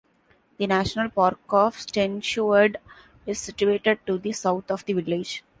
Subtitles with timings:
[0.57, 2.77] The national park of Stenshuvud
[3.27, 5.43] is situated to the south of the village.